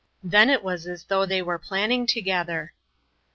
[0.23, 2.73] Then it was as though they were planning together.